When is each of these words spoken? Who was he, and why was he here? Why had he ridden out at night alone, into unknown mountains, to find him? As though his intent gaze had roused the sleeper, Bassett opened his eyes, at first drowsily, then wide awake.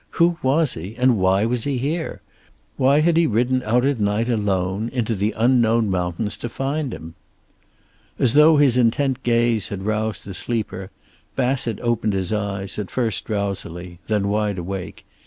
Who 0.17 0.39
was 0.41 0.73
he, 0.73 0.95
and 0.95 1.15
why 1.19 1.45
was 1.45 1.63
he 1.63 1.77
here? 1.77 2.21
Why 2.75 3.01
had 3.01 3.17
he 3.17 3.27
ridden 3.27 3.61
out 3.61 3.85
at 3.85 3.99
night 3.99 4.29
alone, 4.29 4.89
into 4.89 5.31
unknown 5.37 5.91
mountains, 5.91 6.37
to 6.37 6.49
find 6.49 6.91
him? 6.91 7.13
As 8.17 8.33
though 8.33 8.57
his 8.57 8.77
intent 8.77 9.21
gaze 9.21 9.67
had 9.67 9.83
roused 9.85 10.25
the 10.25 10.33
sleeper, 10.33 10.89
Bassett 11.35 11.79
opened 11.81 12.13
his 12.13 12.33
eyes, 12.33 12.79
at 12.79 12.89
first 12.89 13.25
drowsily, 13.25 13.99
then 14.07 14.27
wide 14.27 14.57
awake. 14.57 15.05